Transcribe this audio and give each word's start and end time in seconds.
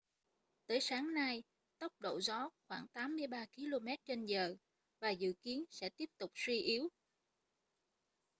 tới 0.67 0.79
sáng 0.81 1.13
nay 1.13 1.43
tốc 1.77 1.93
độ 1.99 2.21
gió 2.21 2.49
khoảng 2.67 2.87
83 2.87 3.45
km/h 3.57 4.55
và 4.99 5.09
dự 5.09 5.33
kiến 5.41 5.63
sẽ 5.69 5.89
tiếp 5.89 6.09
tục 6.17 6.31
suy 6.35 6.59
yếu 6.61 6.89